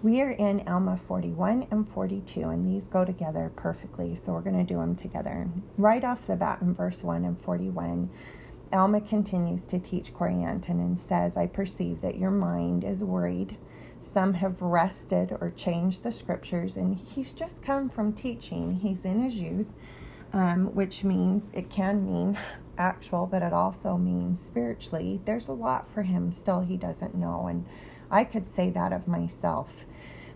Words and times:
We 0.00 0.20
are 0.20 0.30
in 0.30 0.62
Alma 0.68 0.96
41 0.96 1.66
and 1.72 1.88
42, 1.88 2.42
and 2.42 2.64
these 2.64 2.84
go 2.84 3.04
together 3.04 3.50
perfectly, 3.56 4.14
so 4.14 4.32
we're 4.32 4.42
going 4.42 4.56
to 4.56 4.62
do 4.62 4.78
them 4.78 4.94
together. 4.94 5.48
Right 5.76 6.04
off 6.04 6.24
the 6.24 6.36
bat 6.36 6.62
in 6.62 6.72
verse 6.72 7.02
1 7.02 7.24
and 7.24 7.36
41, 7.36 8.08
Alma 8.72 9.00
continues 9.00 9.66
to 9.66 9.80
teach 9.80 10.14
Corianton 10.14 10.78
and 10.78 10.96
says, 10.96 11.36
I 11.36 11.48
perceive 11.48 12.00
that 12.02 12.16
your 12.16 12.30
mind 12.30 12.84
is 12.84 13.02
worried. 13.02 13.56
Some 13.98 14.34
have 14.34 14.62
wrested 14.62 15.36
or 15.40 15.50
changed 15.50 16.04
the 16.04 16.12
scriptures, 16.12 16.76
and 16.76 16.96
he's 16.96 17.32
just 17.32 17.64
come 17.64 17.88
from 17.88 18.12
teaching. 18.12 18.74
He's 18.74 19.04
in 19.04 19.20
his 19.20 19.34
youth, 19.34 19.72
um, 20.32 20.76
which 20.76 21.02
means 21.02 21.50
it 21.52 21.70
can 21.70 22.06
mean 22.06 22.38
actual, 22.78 23.26
but 23.26 23.42
it 23.42 23.52
also 23.52 23.96
means 23.96 24.40
spiritually. 24.40 25.20
There's 25.24 25.48
a 25.48 25.52
lot 25.52 25.88
for 25.88 26.04
him 26.04 26.30
still 26.30 26.60
he 26.60 26.76
doesn't 26.76 27.16
know, 27.16 27.48
and 27.48 27.66
I 28.10 28.24
could 28.24 28.50
say 28.50 28.70
that 28.70 28.92
of 28.92 29.08
myself. 29.08 29.84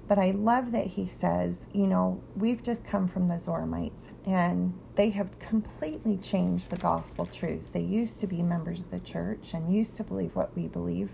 But 0.09 0.18
I 0.18 0.32
love 0.32 0.72
that 0.72 0.89
he 0.89 1.07
says, 1.07 1.68
you 1.72 1.86
know, 1.86 2.21
we've 2.36 2.63
just 2.63 2.85
come 2.85 3.08
from 3.08 3.29
the 3.29 3.36
Zoramites 3.36 4.08
and 4.26 4.75
they 4.96 5.11
have 5.11 5.39
completely 5.39 6.18
changed 6.18 6.71
the 6.71 6.77
gospel 6.77 7.25
truths. 7.25 7.68
They 7.68 7.80
used 7.80 8.21
to 8.21 8.27
be 8.27 8.43
members 8.43 8.80
of 8.80 8.90
the 8.90 9.00
church 9.00 9.54
and 9.54 9.72
used 9.72 9.96
to 9.96 10.04
believe 10.04 10.36
what 10.36 10.54
we 10.57 10.66
believe. 10.66 11.13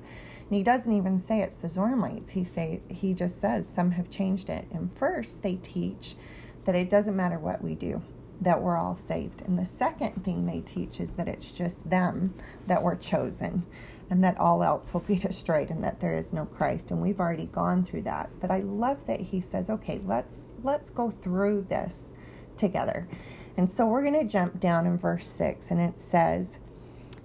And 0.48 0.56
he 0.56 0.62
doesn't 0.62 0.92
even 0.92 1.18
say 1.18 1.42
it's 1.42 1.58
the 1.58 1.68
Zoramites. 1.68 2.30
He 2.30 2.42
say 2.42 2.80
he 2.88 3.14
just 3.14 3.40
says 3.40 3.68
some 3.68 3.92
have 3.92 4.10
changed 4.10 4.48
it. 4.48 4.66
And 4.72 4.92
first 4.92 5.42
they 5.42 5.56
teach 5.56 6.16
that 6.64 6.74
it 6.74 6.90
doesn't 6.90 7.14
matter 7.14 7.38
what 7.38 7.62
we 7.62 7.74
do, 7.74 8.02
that 8.40 8.60
we're 8.62 8.76
all 8.76 8.96
saved. 8.96 9.42
And 9.42 9.58
the 9.58 9.66
second 9.66 10.24
thing 10.24 10.46
they 10.46 10.60
teach 10.60 10.98
is 10.98 11.12
that 11.12 11.28
it's 11.28 11.52
just 11.52 11.88
them 11.88 12.34
that 12.66 12.82
were 12.82 12.96
chosen 12.96 13.64
and 14.10 14.22
that 14.24 14.38
all 14.38 14.62
else 14.62 14.92
will 14.92 15.00
be 15.00 15.16
destroyed 15.28 15.70
and 15.70 15.82
that 15.84 16.00
there 16.00 16.16
is 16.16 16.32
no 16.32 16.46
Christ. 16.46 16.90
And 16.90 17.00
we've 17.00 17.20
already 17.20 17.46
gone 17.46 17.84
through 17.84 18.02
that. 18.02 18.30
But 18.40 18.50
I 18.50 18.60
love 18.60 19.06
that 19.06 19.20
he 19.20 19.40
says 19.40 19.70
okay 19.70 20.00
let's 20.04 20.46
let's 20.62 20.90
go 20.90 21.10
through 21.10 21.66
this 21.68 22.12
together. 22.56 23.08
And 23.56 23.70
so 23.70 23.86
we're 23.86 24.02
going 24.02 24.14
to 24.14 24.24
jump 24.24 24.60
down 24.60 24.86
in 24.86 24.98
verse 24.98 25.26
6 25.26 25.70
and 25.70 25.80
it 25.80 26.00
says 26.00 26.58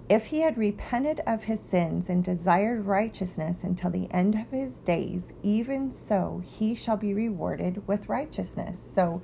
if 0.06 0.26
he 0.26 0.40
had 0.40 0.58
repented 0.58 1.20
of 1.26 1.44
his 1.44 1.60
sins 1.60 2.10
and 2.10 2.22
desired 2.22 2.84
righteousness 2.84 3.64
until 3.64 3.90
the 3.90 4.12
end 4.12 4.34
of 4.34 4.50
his 4.50 4.80
days 4.80 5.32
even 5.42 5.90
so 5.90 6.42
he 6.44 6.74
shall 6.74 6.96
be 6.96 7.14
rewarded 7.14 7.86
with 7.86 8.08
righteousness. 8.08 8.78
So 8.94 9.22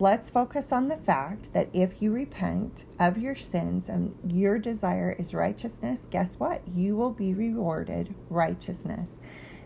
let's 0.00 0.30
focus 0.30 0.72
on 0.72 0.88
the 0.88 0.96
fact 0.96 1.52
that 1.52 1.68
if 1.74 2.00
you 2.00 2.10
repent 2.10 2.86
of 2.98 3.18
your 3.18 3.34
sins 3.34 3.88
and 3.88 4.14
your 4.26 4.58
desire 4.58 5.14
is 5.18 5.34
righteousness, 5.34 6.06
guess 6.10 6.36
what? 6.38 6.66
You 6.66 6.96
will 6.96 7.10
be 7.10 7.34
rewarded 7.34 8.14
righteousness. 8.30 9.18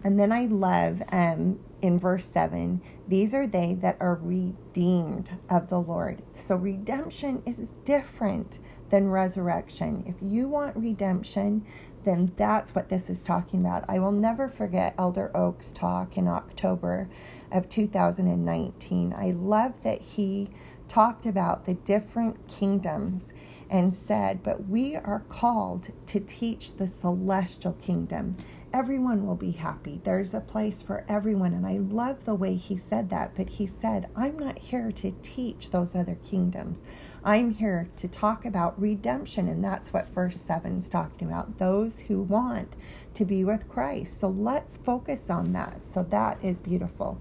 And 0.03 0.19
then 0.19 0.33
I 0.33 0.47
love 0.47 1.03
um, 1.13 1.61
in 1.81 1.99
verse 1.99 2.29
7 2.29 2.83
these 3.07 3.35
are 3.35 3.47
they 3.47 3.75
that 3.75 3.97
are 4.01 4.19
redeemed 4.21 5.31
of 5.49 5.69
the 5.69 5.81
Lord. 5.81 6.23
So 6.33 6.57
redemption 6.57 7.43
is 7.47 7.73
different 7.85 8.59
than 8.91 9.09
resurrection. 9.09 10.05
If 10.07 10.17
you 10.21 10.49
want 10.49 10.77
redemption, 10.77 11.67
then 12.05 12.33
that's 12.37 12.75
what 12.75 12.89
this 12.89 13.09
is 13.09 13.23
talking 13.23 13.61
about. 13.61 13.85
I 13.89 13.99
will 13.99 14.13
never 14.13 14.49
forget 14.49 14.95
Elder 14.99 15.31
Oaks' 15.35 15.73
talk 15.73 16.17
in 16.17 16.29
October 16.29 17.09
of 17.51 17.69
2019. 17.69 19.15
I 19.17 19.31
love 19.31 19.83
that 19.83 20.01
he 20.01 20.51
talked 20.89 21.27
about 21.27 21.65
the 21.65 21.75
different 21.75 22.47
kingdoms 22.47 23.33
and 23.71 23.95
said, 23.95 24.43
But 24.43 24.69
we 24.69 24.97
are 24.97 25.23
called 25.29 25.91
to 26.07 26.21
teach 26.21 26.77
the 26.77 26.87
celestial 26.87 27.73
kingdom. 27.73 28.37
Everyone 28.75 29.25
will 29.25 29.37
be 29.37 29.53
happy. 29.53 30.01
There's 30.03 30.35
a 30.35 30.41
place 30.41 30.83
for 30.83 31.05
everyone. 31.09 31.55
And 31.55 31.65
I 31.65 31.77
love 31.77 32.25
the 32.25 32.35
way 32.35 32.57
he 32.57 32.77
said 32.77 33.09
that. 33.11 33.37
But 33.37 33.51
he 33.51 33.69
said, 33.69 34.09
I'm 34.17 34.37
not 34.37 34.59
here 34.59 34.91
to 34.91 35.13
teach 35.23 35.71
those 35.71 35.95
other 35.95 36.19
kingdoms. 36.29 36.83
I'm 37.23 37.53
here 37.53 37.87
to 37.95 38.09
talk 38.09 38.45
about 38.45 38.79
redemption, 38.79 39.47
and 39.47 39.63
that's 39.63 39.93
what 39.93 40.09
verse 40.09 40.41
7 40.41 40.77
is 40.77 40.89
talking 40.89 41.29
about 41.29 41.59
those 41.59 42.01
who 42.01 42.21
want 42.21 42.75
to 43.15 43.25
be 43.25 43.45
with 43.45 43.69
Christ. 43.69 44.19
So 44.19 44.29
let's 44.29 44.77
focus 44.79 45.31
on 45.31 45.53
that. 45.53 45.87
So 45.87 46.03
that 46.11 46.43
is 46.43 46.61
beautiful. 46.61 47.21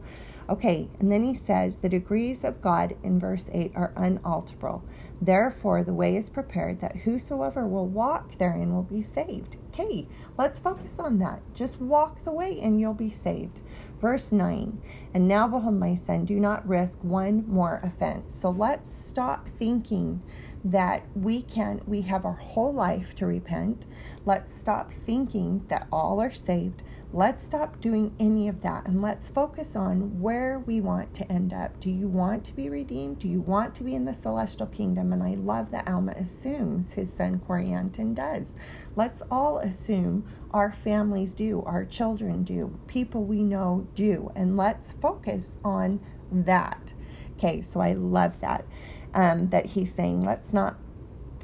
Okay, 0.49 0.89
and 0.99 1.11
then 1.11 1.23
he 1.23 1.35
says 1.35 1.77
the 1.77 1.87
degrees 1.87 2.43
of 2.43 2.63
God 2.63 2.95
in 3.03 3.19
verse 3.19 3.47
8 3.53 3.73
are 3.75 3.93
unalterable. 3.95 4.83
Therefore, 5.21 5.83
the 5.83 5.93
way 5.93 6.15
is 6.15 6.31
prepared 6.31 6.81
that 6.81 6.95
whosoever 6.97 7.67
will 7.67 7.87
walk 7.87 8.39
therein 8.39 8.73
will 8.73 8.81
be 8.81 9.03
saved. 9.03 9.57
Okay, 9.73 10.07
let's 10.37 10.59
focus 10.59 10.99
on 10.99 11.17
that. 11.17 11.41
Just 11.55 11.81
walk 11.81 12.23
the 12.23 12.31
way 12.31 12.59
and 12.59 12.79
you'll 12.79 12.93
be 12.93 13.09
saved. 13.09 13.59
Verse 13.99 14.31
9, 14.31 14.79
and 15.15 15.27
now 15.27 15.47
behold, 15.47 15.79
my 15.79 15.95
son, 15.95 16.25
do 16.25 16.39
not 16.39 16.67
risk 16.67 16.99
one 17.01 17.43
more 17.47 17.79
offense. 17.81 18.35
So 18.39 18.51
let's 18.51 18.93
stop 18.93 19.49
thinking 19.49 20.21
that 20.63 21.05
we 21.15 21.41
can 21.41 21.81
we 21.87 22.01
have 22.01 22.23
our 22.23 22.33
whole 22.33 22.71
life 22.71 23.15
to 23.15 23.25
repent. 23.25 23.87
Let's 24.25 24.53
stop 24.53 24.93
thinking 24.93 25.65
that 25.69 25.87
all 25.91 26.21
are 26.21 26.31
saved. 26.31 26.83
Let's 27.15 27.43
stop 27.43 27.79
doing 27.79 28.15
any 28.19 28.47
of 28.47 28.61
that 28.61 28.87
and 28.87 28.99
let's 28.99 29.29
focus 29.29 29.75
on 29.75 30.19
where 30.19 30.57
we 30.57 30.81
want 30.81 31.13
to 31.13 31.31
end 31.31 31.53
up. 31.53 31.79
Do 31.79 31.91
you 31.91 32.07
want 32.07 32.43
to 32.45 32.55
be 32.55 32.69
redeemed? 32.69 33.19
Do 33.19 33.27
you 33.27 33.39
want 33.39 33.75
to 33.75 33.83
be 33.83 33.93
in 33.93 34.05
the 34.05 34.15
celestial 34.15 34.65
kingdom? 34.65 35.13
And 35.13 35.21
I 35.21 35.35
love 35.35 35.69
that 35.69 35.87
Alma 35.87 36.13
assumes 36.17 36.93
his 36.93 37.13
son 37.13 37.39
Corianton 37.47 38.15
does. 38.15 38.55
Let's 38.95 39.21
all 39.29 39.59
assume 39.59 40.25
our 40.49 40.71
families 40.71 41.35
do, 41.35 41.61
our 41.67 41.85
children 41.85 42.41
do, 42.41 42.79
people 42.87 43.23
we 43.23 43.43
know 43.43 43.87
do, 43.93 44.31
and 44.35 44.57
let's 44.57 44.93
focus 44.93 45.57
on 45.63 45.99
that. 46.31 46.93
Okay, 47.37 47.61
so 47.61 47.79
I 47.79 47.93
love 47.93 48.39
that. 48.39 48.65
Um, 49.13 49.49
that 49.49 49.67
he's 49.67 49.93
saying, 49.93 50.23
let's 50.23 50.51
not 50.51 50.79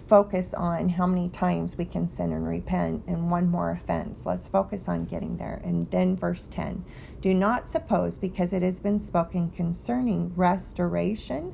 focus 0.09 0.55
on 0.55 0.89
how 0.89 1.05
many 1.05 1.29
times 1.29 1.77
we 1.77 1.85
can 1.85 2.07
sin 2.07 2.33
and 2.33 2.47
repent 2.47 3.03
and 3.05 3.29
one 3.29 3.47
more 3.47 3.69
offense. 3.69 4.21
Let's 4.25 4.47
focus 4.47 4.87
on 4.87 5.05
getting 5.05 5.37
there. 5.37 5.61
And 5.63 5.85
then 5.91 6.15
verse 6.15 6.47
10 6.47 6.83
Do 7.21 7.31
not 7.31 7.67
suppose, 7.67 8.17
because 8.17 8.51
it 8.51 8.63
has 8.63 8.79
been 8.79 8.99
spoken 8.99 9.51
concerning 9.51 10.33
restoration, 10.35 11.53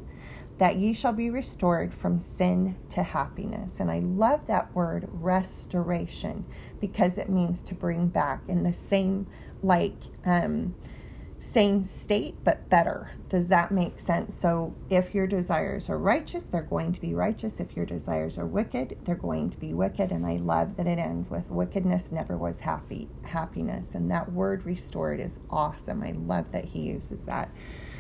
that 0.57 0.77
ye 0.77 0.93
shall 0.93 1.11
be 1.11 1.29
restored 1.29 1.93
from 1.93 2.17
sin 2.17 2.77
to 2.91 3.03
happiness. 3.03 3.81
And 3.81 3.91
I 3.91 3.99
love 3.99 4.47
that 4.47 4.73
word 4.73 5.09
restoration 5.11 6.45
because 6.79 7.17
it 7.17 7.29
means 7.29 7.61
to 7.63 7.75
bring 7.75 8.07
back 8.07 8.41
in 8.47 8.63
the 8.63 8.71
same, 8.71 9.27
like, 9.61 9.97
um, 10.25 10.73
same 11.37 11.83
state 11.83 12.35
but 12.43 12.69
better. 12.69 13.11
Does 13.27 13.49
that 13.49 13.71
make 13.71 13.99
sense? 13.99 14.33
So 14.35 14.73
if 14.89 15.13
your 15.13 15.27
desires 15.27 15.89
are 15.89 15.97
righteous, 15.97 16.45
they're 16.45 16.61
going 16.61 16.93
to 16.93 17.01
be 17.01 17.13
righteous. 17.13 17.59
If 17.59 17.75
your 17.75 17.85
desires 17.85 18.37
are 18.37 18.45
wicked, 18.45 18.97
they're 19.03 19.15
going 19.15 19.49
to 19.49 19.59
be 19.59 19.73
wicked. 19.73 20.11
And 20.11 20.25
I 20.25 20.37
love 20.37 20.77
that 20.77 20.87
it 20.87 20.97
ends 20.97 21.29
with 21.29 21.49
wickedness 21.49 22.11
never 22.11 22.37
was 22.37 22.59
happy 22.59 23.09
happiness. 23.23 23.87
And 23.93 24.09
that 24.11 24.31
word 24.31 24.65
restored 24.65 25.19
is 25.19 25.37
awesome. 25.49 26.03
I 26.03 26.11
love 26.11 26.51
that 26.51 26.65
he 26.65 26.79
uses 26.79 27.23
that. 27.25 27.49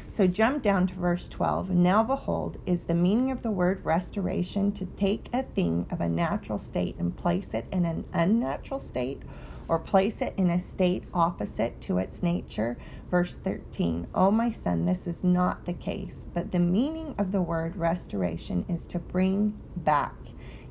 So 0.09 0.27
jump 0.27 0.63
down 0.63 0.87
to 0.87 0.95
verse 0.95 1.27
12. 1.27 1.71
Now 1.71 2.01
behold, 2.01 2.57
is 2.65 2.83
the 2.83 2.95
meaning 2.95 3.31
of 3.31 3.43
the 3.43 3.51
word 3.51 3.83
restoration 3.83 4.71
to 4.73 4.85
take 4.85 5.27
a 5.33 5.43
thing 5.43 5.87
of 5.91 5.99
a 5.99 6.07
natural 6.07 6.57
state 6.57 6.95
and 6.97 7.17
place 7.17 7.49
it 7.53 7.65
in 7.69 7.83
an 7.83 8.05
unnatural 8.13 8.79
state? 8.79 9.23
Or 9.67 9.79
place 9.79 10.21
it 10.21 10.33
in 10.37 10.49
a 10.49 10.59
state 10.59 11.03
opposite 11.13 11.81
to 11.81 11.97
its 11.97 12.21
nature. 12.21 12.77
Verse 13.09 13.35
13, 13.35 14.07
O 14.13 14.31
my 14.31 14.51
son, 14.51 14.85
this 14.85 15.07
is 15.07 15.23
not 15.23 15.65
the 15.65 15.73
case, 15.73 16.25
but 16.33 16.51
the 16.51 16.59
meaning 16.59 17.15
of 17.17 17.31
the 17.31 17.41
word 17.41 17.75
restoration 17.75 18.65
is 18.67 18.85
to 18.87 18.99
bring 18.99 19.59
back 19.75 20.15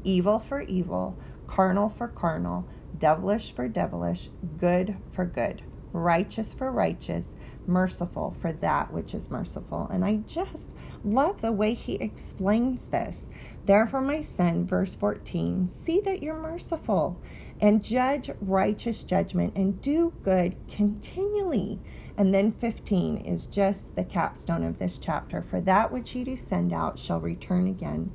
evil 0.03 0.38
for 0.38 0.60
evil, 0.62 1.16
carnal 1.47 1.88
for 1.88 2.09
carnal, 2.09 2.66
devilish 2.99 3.53
for 3.53 3.69
devilish, 3.69 4.31
good 4.59 4.97
for 5.10 5.25
good, 5.25 5.62
righteous 5.93 6.53
for 6.53 6.71
righteous, 6.71 7.34
merciful 7.66 8.34
for 8.39 8.53
that 8.53 8.92
which 8.92 9.15
is 9.15 9.30
merciful. 9.30 9.89
And 9.91 10.04
I 10.04 10.16
just 10.27 10.72
love 11.04 11.41
the 11.41 11.53
way 11.53 11.74
he 11.74 11.95
explains 11.95 12.84
this. 12.84 13.28
Therefore, 13.65 14.03
my 14.03 14.21
son, 14.21 14.66
verse 14.66 14.95
14, 14.95 15.66
see 15.66 16.01
that 16.01 16.22
you're 16.22 16.39
merciful 16.39 17.21
and 17.60 17.83
judge 17.83 18.30
righteous 18.41 19.03
judgment 19.04 19.54
and 19.56 19.80
do 19.80 20.12
good 20.22 20.56
continually. 20.71 21.78
And 22.16 22.33
then 22.33 22.53
15 22.53 23.18
is 23.18 23.47
just 23.47 23.97
the 23.97 24.04
capstone 24.04 24.65
of 24.65 24.78
this 24.78 24.98
chapter. 24.98 25.42
For 25.42 25.60
that 25.62 25.91
which 25.91 26.15
ye 26.15 26.24
do 26.24 26.36
send 26.36 26.72
out 26.72 26.98
shall 26.98 27.21
return 27.21 27.66
again 27.66 28.12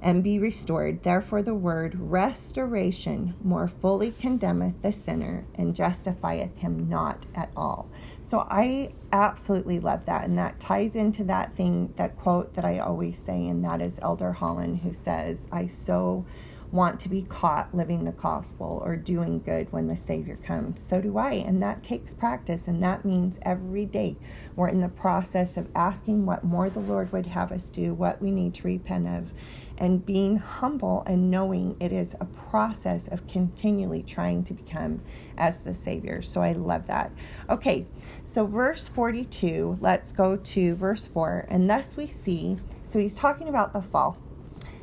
and 0.00 0.22
be 0.22 0.38
restored. 0.38 1.02
Therefore, 1.02 1.42
the 1.42 1.54
word 1.54 1.96
restoration 1.98 3.34
more 3.42 3.66
fully 3.66 4.12
condemneth 4.12 4.80
the 4.82 4.92
sinner 4.92 5.44
and 5.56 5.74
justifieth 5.74 6.56
him 6.58 6.88
not 6.88 7.26
at 7.34 7.50
all. 7.56 7.88
So 8.22 8.46
I 8.48 8.92
absolutely 9.12 9.80
love 9.80 10.06
that. 10.06 10.24
And 10.24 10.38
that 10.38 10.60
ties 10.60 10.94
into 10.94 11.24
that 11.24 11.56
thing, 11.56 11.92
that 11.96 12.16
quote 12.16 12.54
that 12.54 12.64
I 12.64 12.78
always 12.78 13.18
say, 13.18 13.48
and 13.48 13.64
that 13.64 13.80
is 13.80 13.98
Elder 14.00 14.32
Holland 14.32 14.80
who 14.82 14.92
says, 14.92 15.46
I 15.50 15.66
so 15.66 16.24
want 16.70 17.00
to 17.00 17.08
be 17.08 17.22
caught 17.22 17.74
living 17.74 18.04
the 18.04 18.12
gospel 18.12 18.82
or 18.84 18.96
doing 18.96 19.40
good 19.40 19.72
when 19.72 19.86
the 19.86 19.96
Savior 19.96 20.36
comes. 20.36 20.82
So 20.82 21.00
do 21.00 21.16
I. 21.16 21.32
And 21.32 21.62
that 21.62 21.82
takes 21.82 22.12
practice. 22.12 22.66
And 22.66 22.82
that 22.82 23.04
means 23.04 23.38
every 23.42 23.86
day 23.86 24.16
we're 24.54 24.68
in 24.68 24.80
the 24.80 24.88
process 24.88 25.56
of 25.56 25.68
asking 25.74 26.26
what 26.26 26.44
more 26.44 26.68
the 26.68 26.80
Lord 26.80 27.12
would 27.12 27.26
have 27.26 27.52
us 27.52 27.68
do, 27.70 27.94
what 27.94 28.20
we 28.20 28.30
need 28.30 28.54
to 28.54 28.66
repent 28.66 29.08
of, 29.08 29.32
and 29.78 30.04
being 30.04 30.38
humble 30.38 31.04
and 31.06 31.30
knowing 31.30 31.76
it 31.80 31.92
is 31.92 32.14
a 32.20 32.24
process 32.24 33.06
of 33.08 33.26
continually 33.28 34.02
trying 34.02 34.42
to 34.44 34.52
become 34.52 35.00
as 35.36 35.58
the 35.58 35.72
Savior. 35.72 36.20
So 36.20 36.42
I 36.42 36.52
love 36.52 36.86
that. 36.88 37.12
Okay, 37.48 37.86
so 38.24 38.44
verse 38.44 38.88
42, 38.88 39.78
let's 39.80 40.12
go 40.12 40.36
to 40.36 40.74
verse 40.74 41.06
4. 41.06 41.46
And 41.48 41.70
thus 41.70 41.96
we 41.96 42.08
see, 42.08 42.58
so 42.82 42.98
he's 42.98 43.14
talking 43.14 43.48
about 43.48 43.72
the 43.72 43.80
fall. 43.80 44.18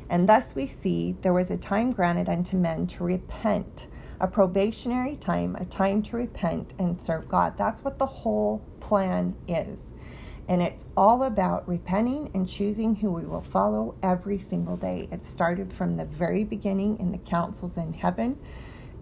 And 0.08 0.28
thus 0.28 0.54
we 0.54 0.66
see 0.66 1.16
there 1.22 1.32
was 1.32 1.50
a 1.50 1.56
time 1.56 1.90
granted 1.90 2.28
unto 2.28 2.56
men 2.56 2.86
to 2.88 3.04
repent, 3.04 3.88
a 4.20 4.28
probationary 4.28 5.16
time, 5.16 5.56
a 5.56 5.64
time 5.64 6.02
to 6.04 6.16
repent 6.16 6.74
and 6.78 7.00
serve 7.00 7.28
God. 7.28 7.58
That's 7.58 7.82
what 7.82 7.98
the 7.98 8.06
whole 8.06 8.62
plan 8.80 9.34
is. 9.48 9.92
And 10.48 10.62
it's 10.62 10.86
all 10.96 11.24
about 11.24 11.68
repenting 11.68 12.30
and 12.32 12.48
choosing 12.48 12.94
who 12.94 13.10
we 13.10 13.24
will 13.24 13.42
follow 13.42 13.96
every 14.02 14.38
single 14.38 14.76
day. 14.76 15.08
It 15.10 15.24
started 15.24 15.72
from 15.72 15.96
the 15.96 16.04
very 16.04 16.44
beginning 16.44 17.00
in 17.00 17.10
the 17.10 17.18
councils 17.18 17.76
in 17.76 17.92
heaven 17.92 18.38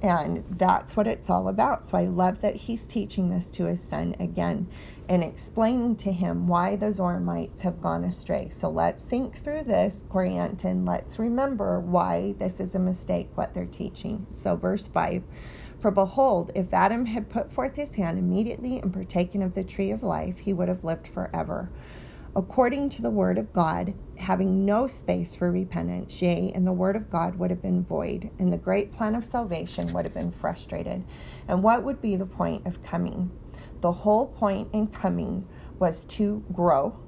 and 0.02 0.44
that's 0.50 0.96
what 0.96 1.06
it's 1.06 1.30
all 1.30 1.48
about. 1.48 1.84
So 1.84 1.96
I 1.96 2.04
love 2.04 2.40
that 2.42 2.56
he's 2.56 2.82
teaching 2.82 3.30
this 3.30 3.50
to 3.50 3.64
his 3.64 3.82
son 3.82 4.14
again 4.20 4.68
and 5.08 5.22
explaining 5.22 5.96
to 5.96 6.12
him 6.12 6.46
why 6.46 6.76
the 6.76 6.86
Zoramites 6.86 7.60
have 7.60 7.80
gone 7.80 8.04
astray. 8.04 8.48
So 8.50 8.68
let's 8.68 9.02
think 9.02 9.42
through 9.42 9.64
this, 9.64 10.04
Corianton. 10.10 10.86
Let's 10.86 11.18
remember 11.18 11.80
why 11.80 12.34
this 12.38 12.60
is 12.60 12.74
a 12.74 12.78
mistake, 12.78 13.28
what 13.34 13.54
they're 13.54 13.66
teaching. 13.66 14.26
So, 14.32 14.56
verse 14.56 14.88
5 14.88 15.22
For 15.78 15.90
behold, 15.90 16.50
if 16.54 16.72
Adam 16.72 17.06
had 17.06 17.30
put 17.30 17.50
forth 17.50 17.76
his 17.76 17.94
hand 17.94 18.18
immediately 18.18 18.78
and 18.78 18.92
partaken 18.92 19.42
of 19.42 19.54
the 19.54 19.64
tree 19.64 19.90
of 19.90 20.02
life, 20.02 20.38
he 20.38 20.52
would 20.52 20.68
have 20.68 20.84
lived 20.84 21.06
forever 21.06 21.70
according 22.36 22.88
to 22.90 23.02
the 23.02 23.10
word 23.10 23.38
of 23.38 23.52
God, 23.52 23.94
having 24.16 24.64
no 24.64 24.86
space 24.86 25.34
for 25.34 25.50
repentance, 25.50 26.20
yea, 26.20 26.50
and 26.54 26.66
the 26.66 26.72
word 26.72 26.96
of 26.96 27.10
God 27.10 27.36
would 27.38 27.50
have 27.50 27.62
been 27.62 27.84
void, 27.84 28.30
and 28.38 28.52
the 28.52 28.56
great 28.56 28.92
plan 28.92 29.14
of 29.14 29.24
salvation 29.24 29.92
would 29.92 30.04
have 30.04 30.14
been 30.14 30.30
frustrated. 30.30 31.04
And 31.46 31.62
what 31.62 31.84
would 31.84 32.00
be 32.00 32.16
the 32.16 32.26
point 32.26 32.66
of 32.66 32.82
coming? 32.82 33.30
The 33.80 33.92
whole 33.92 34.26
point 34.26 34.68
in 34.72 34.88
coming 34.88 35.46
was 35.78 36.04
to 36.06 36.44
grow 36.52 36.98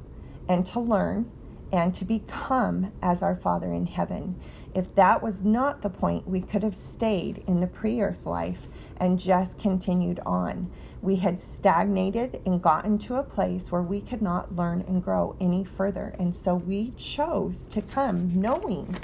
and 0.48 0.64
to 0.66 0.80
learn 0.80 1.30
and 1.72 1.94
to 1.94 2.04
become 2.04 2.92
as 3.02 3.22
our 3.22 3.36
Father 3.36 3.72
in 3.72 3.86
heaven. 3.86 4.38
If 4.74 4.94
that 4.94 5.22
was 5.22 5.42
not 5.42 5.82
the 5.82 5.90
point, 5.90 6.28
we 6.28 6.40
could 6.40 6.62
have 6.62 6.76
stayed 6.76 7.42
in 7.46 7.60
the 7.60 7.66
pre 7.66 8.00
earth 8.00 8.26
life 8.26 8.68
and 8.98 9.18
just 9.18 9.58
continued 9.58 10.20
on. 10.26 10.70
We 11.02 11.16
had 11.16 11.40
stagnated 11.40 12.40
and 12.44 12.62
gotten 12.62 12.98
to 13.00 13.16
a 13.16 13.22
place 13.22 13.70
where 13.70 13.82
we 13.82 14.00
could 14.00 14.22
not 14.22 14.54
learn 14.54 14.84
and 14.86 15.02
grow 15.02 15.36
any 15.40 15.64
further. 15.64 16.14
And 16.18 16.34
so 16.34 16.54
we 16.54 16.92
chose 16.96 17.66
to 17.68 17.82
come 17.82 18.40
knowing 18.40 18.96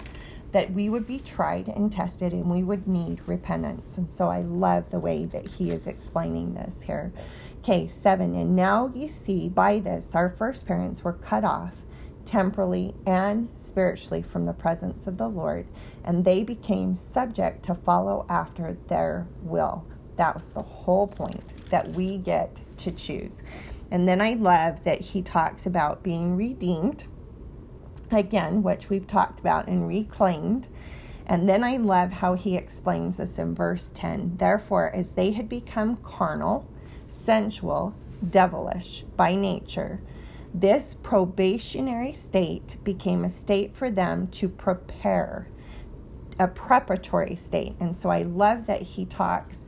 that 0.52 0.72
we 0.72 0.88
would 0.88 1.06
be 1.06 1.18
tried 1.18 1.68
and 1.68 1.90
tested 1.90 2.32
and 2.32 2.50
we 2.50 2.62
would 2.62 2.86
need 2.86 3.20
repentance. 3.26 3.96
And 3.96 4.10
so 4.10 4.28
I 4.28 4.40
love 4.40 4.90
the 4.90 5.00
way 5.00 5.24
that 5.24 5.48
he 5.48 5.70
is 5.70 5.86
explaining 5.86 6.54
this 6.54 6.82
here. 6.82 7.12
Okay, 7.60 7.86
seven. 7.86 8.34
And 8.34 8.54
now 8.54 8.90
you 8.94 9.08
see 9.08 9.48
by 9.48 9.78
this, 9.78 10.10
our 10.14 10.28
first 10.28 10.66
parents 10.66 11.04
were 11.04 11.12
cut 11.12 11.44
off 11.44 11.81
temporally 12.32 12.94
and 13.04 13.46
spiritually 13.54 14.22
from 14.22 14.46
the 14.46 14.54
presence 14.54 15.06
of 15.06 15.18
the 15.18 15.28
Lord, 15.28 15.66
and 16.02 16.24
they 16.24 16.42
became 16.42 16.94
subject 16.94 17.62
to 17.62 17.74
follow 17.74 18.24
after 18.26 18.78
their 18.88 19.26
will. 19.42 19.84
That 20.16 20.34
was 20.34 20.48
the 20.48 20.62
whole 20.62 21.06
point 21.06 21.52
that 21.68 21.90
we 21.90 22.16
get 22.16 22.62
to 22.78 22.90
choose. 22.90 23.42
And 23.90 24.08
then 24.08 24.22
I 24.22 24.32
love 24.32 24.82
that 24.84 25.02
he 25.02 25.20
talks 25.20 25.66
about 25.66 26.02
being 26.02 26.34
redeemed, 26.34 27.04
again, 28.10 28.62
which 28.62 28.88
we've 28.88 29.06
talked 29.06 29.38
about, 29.38 29.68
and 29.68 29.86
reclaimed. 29.86 30.68
And 31.26 31.46
then 31.46 31.62
I 31.62 31.76
love 31.76 32.12
how 32.12 32.32
he 32.32 32.56
explains 32.56 33.18
this 33.18 33.36
in 33.36 33.54
verse 33.54 33.92
10. 33.94 34.38
Therefore, 34.38 34.90
as 34.94 35.12
they 35.12 35.32
had 35.32 35.50
become 35.50 35.96
carnal, 35.96 36.66
sensual, 37.08 37.94
devilish 38.26 39.04
by 39.18 39.34
nature, 39.34 40.00
this 40.54 40.96
probationary 41.02 42.12
state 42.12 42.76
became 42.84 43.24
a 43.24 43.30
state 43.30 43.74
for 43.74 43.90
them 43.90 44.26
to 44.28 44.48
prepare, 44.48 45.48
a 46.38 46.46
preparatory 46.46 47.36
state. 47.36 47.74
And 47.80 47.96
so 47.96 48.10
I 48.10 48.22
love 48.22 48.66
that 48.66 48.82
he 48.82 49.06
talks 49.06 49.60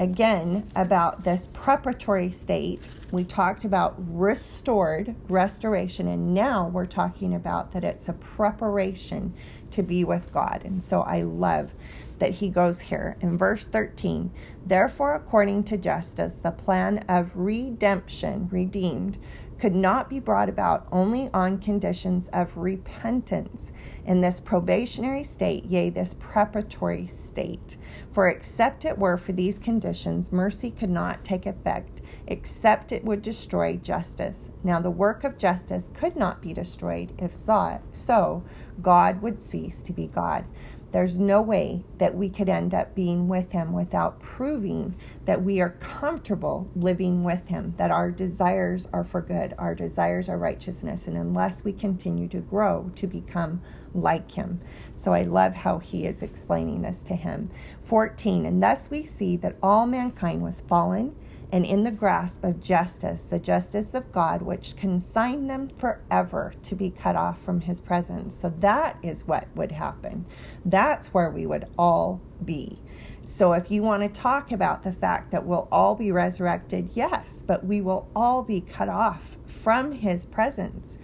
again 0.00 0.68
about 0.74 1.22
this 1.22 1.48
preparatory 1.52 2.30
state. 2.30 2.88
We 3.12 3.22
talked 3.24 3.64
about 3.64 3.94
restored, 3.98 5.14
restoration, 5.28 6.08
and 6.08 6.34
now 6.34 6.66
we're 6.66 6.86
talking 6.86 7.34
about 7.34 7.72
that 7.72 7.84
it's 7.84 8.08
a 8.08 8.12
preparation 8.14 9.34
to 9.70 9.82
be 9.82 10.02
with 10.02 10.32
God. 10.32 10.62
And 10.64 10.82
so 10.82 11.02
I 11.02 11.22
love 11.22 11.72
that 12.18 12.34
he 12.34 12.48
goes 12.48 12.82
here 12.82 13.16
in 13.20 13.36
verse 13.36 13.64
13. 13.64 14.30
Therefore, 14.64 15.14
according 15.14 15.64
to 15.64 15.76
justice, 15.76 16.34
the 16.34 16.52
plan 16.52 17.04
of 17.08 17.32
redemption, 17.34 18.48
redeemed, 18.50 19.18
could 19.62 19.74
not 19.76 20.10
be 20.10 20.18
brought 20.18 20.48
about 20.48 20.88
only 20.90 21.30
on 21.32 21.56
conditions 21.56 22.28
of 22.32 22.56
repentance 22.56 23.70
in 24.04 24.20
this 24.20 24.40
probationary 24.40 25.22
state, 25.22 25.64
yea, 25.66 25.88
this 25.88 26.16
preparatory 26.18 27.06
state. 27.06 27.76
For 28.10 28.26
except 28.26 28.84
it 28.84 28.98
were 28.98 29.16
for 29.16 29.30
these 29.30 29.60
conditions, 29.60 30.32
mercy 30.32 30.72
could 30.72 30.90
not 30.90 31.22
take 31.22 31.46
effect, 31.46 32.00
except 32.26 32.90
it 32.90 33.04
would 33.04 33.22
destroy 33.22 33.76
justice. 33.76 34.50
Now, 34.64 34.80
the 34.80 34.90
work 34.90 35.22
of 35.22 35.38
justice 35.38 35.90
could 35.94 36.16
not 36.16 36.42
be 36.42 36.52
destroyed 36.52 37.12
if 37.16 37.32
sought, 37.32 37.82
so 37.92 38.42
God 38.82 39.22
would 39.22 39.44
cease 39.44 39.80
to 39.82 39.92
be 39.92 40.08
God. 40.08 40.44
There's 40.92 41.18
no 41.18 41.40
way 41.40 41.84
that 41.96 42.14
we 42.14 42.28
could 42.28 42.50
end 42.50 42.74
up 42.74 42.94
being 42.94 43.26
with 43.26 43.52
Him 43.52 43.72
without 43.72 44.20
proving 44.20 44.94
that 45.24 45.42
we 45.42 45.58
are 45.60 45.70
comfortable 45.80 46.70
living 46.76 47.24
with 47.24 47.48
Him, 47.48 47.74
that 47.78 47.90
our 47.90 48.10
desires 48.10 48.86
are 48.92 49.02
for 49.02 49.22
good, 49.22 49.54
our 49.56 49.74
desires 49.74 50.28
are 50.28 50.36
righteousness, 50.36 51.06
and 51.06 51.16
unless 51.16 51.64
we 51.64 51.72
continue 51.72 52.28
to 52.28 52.40
grow 52.40 52.90
to 52.96 53.06
become 53.06 53.62
like 53.94 54.32
Him. 54.32 54.60
So 54.94 55.14
I 55.14 55.22
love 55.22 55.54
how 55.54 55.78
He 55.78 56.06
is 56.06 56.22
explaining 56.22 56.82
this 56.82 57.02
to 57.04 57.14
Him. 57.14 57.50
14, 57.82 58.44
and 58.44 58.62
thus 58.62 58.90
we 58.90 59.02
see 59.02 59.36
that 59.38 59.56
all 59.62 59.86
mankind 59.86 60.42
was 60.42 60.60
fallen 60.60 61.16
and 61.52 61.66
in 61.66 61.82
the 61.82 61.90
grasp 61.90 62.42
of 62.44 62.62
justice, 62.62 63.24
the 63.24 63.38
justice 63.38 63.92
of 63.92 64.10
God, 64.10 64.40
which 64.40 64.74
consigned 64.74 65.50
them 65.50 65.68
forever 65.76 66.54
to 66.62 66.74
be 66.74 66.88
cut 66.88 67.14
off 67.14 67.42
from 67.42 67.60
his 67.60 67.78
presence. 67.78 68.34
So 68.34 68.48
that 68.60 68.98
is 69.02 69.26
what 69.26 69.46
would 69.54 69.72
happen. 69.72 70.24
That's 70.64 71.08
where 71.08 71.28
we 71.28 71.44
would 71.44 71.66
all 71.78 72.22
be. 72.42 72.78
So 73.26 73.52
if 73.52 73.70
you 73.70 73.82
want 73.82 74.02
to 74.02 74.08
talk 74.08 74.50
about 74.50 74.82
the 74.82 74.94
fact 74.94 75.30
that 75.30 75.44
we'll 75.44 75.68
all 75.70 75.94
be 75.94 76.10
resurrected, 76.10 76.88
yes, 76.94 77.44
but 77.46 77.64
we 77.66 77.82
will 77.82 78.08
all 78.16 78.42
be 78.42 78.62
cut 78.62 78.88
off 78.88 79.36
from 79.44 79.92
his 79.92 80.24
presence 80.24 80.96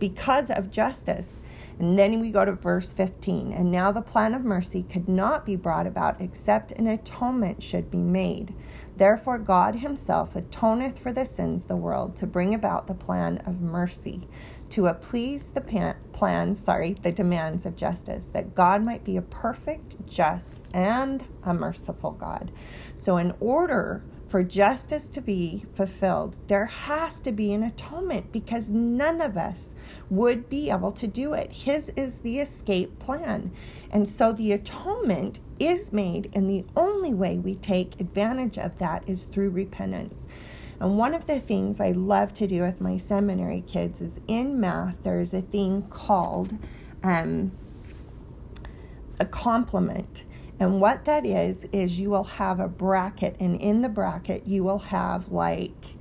because 0.00 0.50
of 0.50 0.72
justice. 0.72 1.38
And 1.82 1.98
then 1.98 2.20
we 2.20 2.30
go 2.30 2.44
to 2.44 2.52
verse 2.52 2.92
15. 2.92 3.52
And 3.52 3.72
now 3.72 3.90
the 3.90 4.00
plan 4.00 4.34
of 4.34 4.44
mercy 4.44 4.84
could 4.84 5.08
not 5.08 5.44
be 5.44 5.56
brought 5.56 5.88
about 5.88 6.20
except 6.20 6.70
an 6.70 6.86
atonement 6.86 7.60
should 7.60 7.90
be 7.90 7.98
made. 7.98 8.54
Therefore, 8.96 9.36
God 9.36 9.74
Himself 9.74 10.34
atoneth 10.34 10.96
for 10.96 11.12
the 11.12 11.24
sins 11.24 11.62
of 11.62 11.68
the 11.68 11.74
world 11.74 12.16
to 12.18 12.26
bring 12.26 12.54
about 12.54 12.86
the 12.86 12.94
plan 12.94 13.38
of 13.46 13.60
mercy, 13.60 14.28
to 14.70 14.86
appease 14.86 15.46
the 15.46 15.96
plan, 16.12 16.54
sorry, 16.54 16.98
the 17.02 17.10
demands 17.10 17.66
of 17.66 17.74
justice, 17.74 18.26
that 18.26 18.54
God 18.54 18.84
might 18.84 19.02
be 19.02 19.16
a 19.16 19.22
perfect, 19.22 20.06
just, 20.06 20.60
and 20.72 21.24
a 21.42 21.52
merciful 21.52 22.12
God. 22.12 22.52
So, 22.94 23.16
in 23.16 23.34
order 23.40 24.04
for 24.28 24.44
justice 24.44 25.08
to 25.08 25.20
be 25.20 25.64
fulfilled, 25.74 26.36
there 26.46 26.66
has 26.66 27.18
to 27.20 27.32
be 27.32 27.52
an 27.52 27.64
atonement 27.64 28.30
because 28.30 28.70
none 28.70 29.20
of 29.20 29.36
us 29.36 29.74
would 30.12 30.46
be 30.50 30.68
able 30.68 30.92
to 30.92 31.06
do 31.06 31.32
it. 31.32 31.50
His 31.50 31.88
is 31.96 32.18
the 32.18 32.38
escape 32.38 32.98
plan. 32.98 33.50
And 33.90 34.06
so 34.06 34.30
the 34.30 34.52
atonement 34.52 35.40
is 35.58 35.90
made, 35.90 36.30
and 36.34 36.50
the 36.50 36.66
only 36.76 37.14
way 37.14 37.38
we 37.38 37.54
take 37.54 37.98
advantage 37.98 38.58
of 38.58 38.78
that 38.78 39.04
is 39.06 39.24
through 39.24 39.50
repentance. 39.50 40.26
And 40.78 40.98
one 40.98 41.14
of 41.14 41.26
the 41.26 41.40
things 41.40 41.80
I 41.80 41.92
love 41.92 42.34
to 42.34 42.46
do 42.46 42.60
with 42.60 42.78
my 42.78 42.98
seminary 42.98 43.62
kids 43.66 44.02
is 44.02 44.20
in 44.28 44.60
math, 44.60 45.02
there's 45.02 45.32
a 45.32 45.40
thing 45.40 45.84
called 45.88 46.58
um, 47.02 47.52
a 49.18 49.24
complement. 49.24 50.24
And 50.60 50.78
what 50.78 51.06
that 51.06 51.24
is, 51.24 51.66
is 51.72 51.98
you 51.98 52.10
will 52.10 52.24
have 52.24 52.60
a 52.60 52.68
bracket, 52.68 53.34
and 53.40 53.58
in 53.58 53.80
the 53.80 53.88
bracket, 53.88 54.46
you 54.46 54.62
will 54.62 54.78
have 54.78 55.32
like 55.32 55.96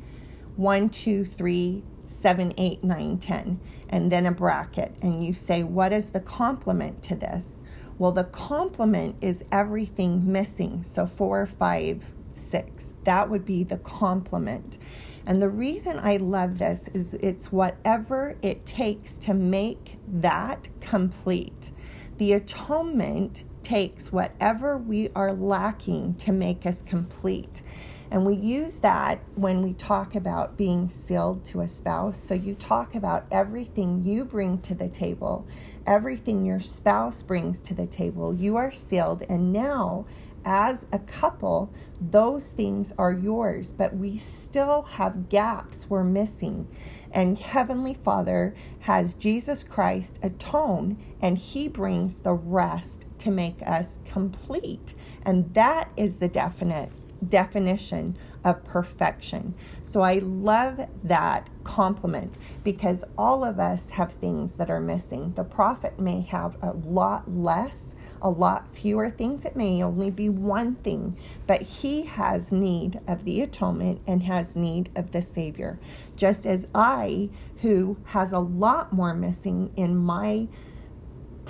one, 0.57 0.89
two, 0.89 1.23
three, 1.23 1.83
seven, 2.03 2.53
eight, 2.57 2.83
nine, 2.83 3.17
ten, 3.17 3.59
and 3.91 4.11
then 4.11 4.25
a 4.25 4.31
bracket. 4.31 4.95
And 5.01 5.23
you 5.23 5.33
say, 5.33 5.63
what 5.63 5.93
is 5.93 6.09
the 6.09 6.19
complement 6.21 7.03
to 7.03 7.15
this? 7.15 7.61
Well, 7.97 8.11
the 8.11 8.23
complement 8.23 9.17
is 9.21 9.43
everything 9.51 10.31
missing. 10.31 10.81
So 10.81 11.05
four, 11.05 11.45
five, 11.45 12.03
six. 12.33 12.93
That 13.03 13.29
would 13.29 13.45
be 13.45 13.63
the 13.63 13.77
complement. 13.77 14.77
And 15.25 15.41
the 15.41 15.49
reason 15.49 15.99
I 15.99 16.17
love 16.17 16.57
this 16.57 16.87
is 16.93 17.13
it's 17.15 17.51
whatever 17.51 18.37
it 18.41 18.65
takes 18.65 19.17
to 19.19 19.33
make 19.33 19.97
that 20.07 20.67
complete. 20.79 21.71
The 22.17 22.33
atonement 22.33 23.43
takes 23.61 24.11
whatever 24.11 24.77
we 24.77 25.09
are 25.15 25.33
lacking 25.33 26.15
to 26.15 26.31
make 26.31 26.65
us 26.65 26.81
complete. 26.81 27.61
And 28.11 28.25
we 28.25 28.35
use 28.35 28.75
that 28.77 29.21
when 29.35 29.63
we 29.63 29.73
talk 29.73 30.15
about 30.15 30.57
being 30.57 30.89
sealed 30.89 31.45
to 31.45 31.61
a 31.61 31.67
spouse. 31.69 32.21
So 32.21 32.33
you 32.33 32.55
talk 32.55 32.93
about 32.93 33.25
everything 33.31 34.03
you 34.03 34.25
bring 34.25 34.59
to 34.63 34.75
the 34.75 34.89
table, 34.89 35.47
everything 35.87 36.45
your 36.45 36.59
spouse 36.59 37.23
brings 37.23 37.61
to 37.61 37.73
the 37.73 37.87
table. 37.87 38.33
You 38.35 38.57
are 38.57 38.69
sealed. 38.69 39.23
And 39.29 39.53
now, 39.53 40.05
as 40.43 40.85
a 40.91 40.99
couple, 40.99 41.71
those 42.01 42.47
things 42.47 42.91
are 42.97 43.13
yours, 43.13 43.71
but 43.71 43.95
we 43.95 44.17
still 44.17 44.81
have 44.81 45.29
gaps 45.29 45.85
we're 45.87 46.03
missing. 46.03 46.67
And 47.13 47.39
Heavenly 47.39 47.93
Father 47.93 48.53
has 48.79 49.13
Jesus 49.13 49.63
Christ 49.63 50.19
atone, 50.21 50.97
and 51.21 51.37
He 51.37 51.69
brings 51.69 52.17
the 52.17 52.33
rest 52.33 53.05
to 53.19 53.31
make 53.31 53.61
us 53.65 53.99
complete. 54.03 54.95
And 55.23 55.53
that 55.53 55.91
is 55.95 56.17
the 56.17 56.27
definite 56.27 56.91
definition 57.27 58.17
of 58.43 58.63
perfection. 58.63 59.53
So 59.83 60.01
I 60.01 60.15
love 60.15 60.87
that 61.03 61.49
complement 61.63 62.35
because 62.63 63.03
all 63.17 63.43
of 63.43 63.59
us 63.59 63.91
have 63.91 64.13
things 64.13 64.53
that 64.53 64.69
are 64.69 64.79
missing. 64.79 65.33
The 65.35 65.43
prophet 65.43 65.99
may 65.99 66.21
have 66.21 66.57
a 66.61 66.71
lot 66.71 67.31
less, 67.31 67.93
a 68.21 68.29
lot 68.29 68.69
fewer 68.69 69.09
things. 69.09 69.45
It 69.45 69.55
may 69.55 69.83
only 69.83 70.09
be 70.09 70.29
one 70.29 70.75
thing, 70.75 71.17
but 71.45 71.61
he 71.61 72.03
has 72.03 72.51
need 72.51 72.99
of 73.07 73.25
the 73.25 73.41
atonement 73.41 74.01
and 74.07 74.23
has 74.23 74.55
need 74.55 74.89
of 74.95 75.11
the 75.11 75.21
Savior. 75.21 75.79
Just 76.15 76.47
as 76.47 76.67
I, 76.73 77.29
who 77.61 77.97
has 78.05 78.31
a 78.31 78.39
lot 78.39 78.91
more 78.91 79.13
missing 79.13 79.71
in 79.75 79.95
my 79.95 80.47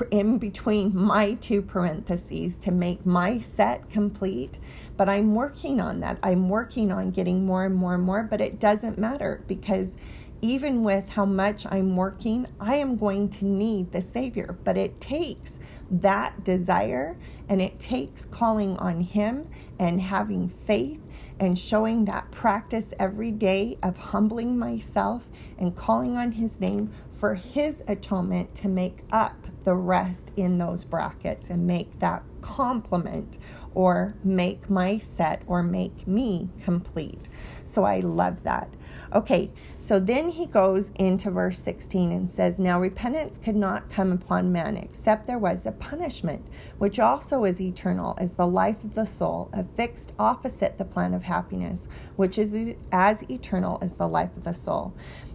in 0.09 0.37
between 0.37 0.95
my 0.95 1.33
two 1.33 1.61
parentheses 1.61 2.57
to 2.59 2.71
make 2.71 3.05
my 3.05 3.39
set 3.39 3.89
complete. 3.89 4.57
But 4.97 5.09
I'm 5.09 5.35
working 5.35 5.79
on 5.79 5.99
that. 6.01 6.17
I'm 6.23 6.49
working 6.49 6.91
on 6.91 7.11
getting 7.11 7.45
more 7.45 7.65
and 7.65 7.75
more 7.75 7.95
and 7.95 8.03
more, 8.03 8.23
but 8.23 8.41
it 8.41 8.59
doesn't 8.59 8.97
matter 8.97 9.43
because 9.47 9.95
even 10.41 10.83
with 10.83 11.09
how 11.09 11.25
much 11.25 11.65
I'm 11.69 11.95
working, 11.95 12.47
I 12.59 12.75
am 12.77 12.97
going 12.97 13.29
to 13.29 13.45
need 13.45 13.91
the 13.91 14.01
Savior. 14.01 14.57
But 14.63 14.75
it 14.77 14.99
takes 14.99 15.59
that 15.91 16.43
desire 16.43 17.17
and 17.47 17.61
it 17.61 17.79
takes 17.79 18.25
calling 18.25 18.77
on 18.77 19.01
Him 19.01 19.49
and 19.77 20.01
having 20.01 20.47
faith 20.47 21.01
and 21.39 21.57
showing 21.57 22.05
that 22.05 22.31
practice 22.31 22.93
every 22.99 23.31
day 23.31 23.77
of 23.83 23.97
humbling 23.97 24.57
myself 24.57 25.29
and 25.57 25.75
calling 25.75 26.15
on 26.15 26.33
His 26.33 26.59
name 26.59 26.91
for 27.11 27.35
His 27.35 27.83
atonement 27.87 28.55
to 28.55 28.67
make 28.67 29.03
up 29.11 29.47
the 29.63 29.75
rest 29.75 30.31
in 30.35 30.57
those 30.57 30.83
brackets 30.83 31.49
and 31.49 31.67
make 31.67 31.99
that 31.99 32.23
complement 32.41 33.37
or 33.73 34.15
make 34.23 34.69
my 34.69 34.97
set 34.97 35.41
or 35.47 35.63
make 35.63 36.07
me 36.07 36.49
complete. 36.63 37.29
So 37.63 37.83
I 37.83 37.99
love 37.99 38.43
that. 38.43 38.69
Okay, 39.13 39.51
so 39.77 39.99
then 39.99 40.29
he 40.29 40.45
goes 40.45 40.89
into 40.95 41.31
verse 41.31 41.59
16 41.59 42.13
and 42.13 42.29
says, 42.29 42.57
Now 42.57 42.79
repentance 42.79 43.37
could 43.37 43.57
not 43.57 43.89
come 43.89 44.13
upon 44.13 44.53
man 44.53 44.77
except 44.77 45.27
there 45.27 45.37
was 45.37 45.65
a 45.65 45.73
punishment, 45.73 46.45
which 46.77 46.97
also 46.97 47.43
is 47.43 47.59
eternal, 47.59 48.15
as 48.17 48.33
the 48.33 48.47
life 48.47 48.85
of 48.85 48.95
the 48.95 49.05
soul, 49.05 49.49
affixed 49.51 50.13
opposite 50.17 50.77
the 50.77 50.85
plan 50.85 51.13
of 51.13 51.23
happiness, 51.23 51.89
which 52.15 52.37
is 52.37 52.77
as 52.93 53.29
eternal 53.29 53.79
as 53.81 53.95
the 53.95 54.07
life 54.07 54.37
of 54.37 54.45
the 54.45 54.53
soul. 54.53 54.93